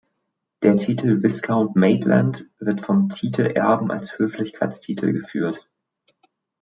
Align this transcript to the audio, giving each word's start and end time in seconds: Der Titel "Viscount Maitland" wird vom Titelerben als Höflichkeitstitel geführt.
Der 0.63 0.77
Titel 0.77 1.21
"Viscount 1.21 1.75
Maitland" 1.75 2.49
wird 2.57 2.81
vom 2.81 3.09
Titelerben 3.09 3.91
als 3.91 4.17
Höflichkeitstitel 4.17 5.13
geführt. 5.13 5.69